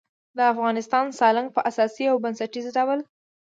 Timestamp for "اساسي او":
1.69-2.15